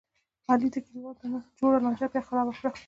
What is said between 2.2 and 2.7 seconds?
خرابه کړله.